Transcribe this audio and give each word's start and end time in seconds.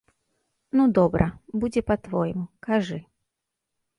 Ну, 0.79 0.85
добра, 0.99 1.27
будзе 1.63 1.83
па-твойму, 1.91 2.45
кажы. 2.69 2.97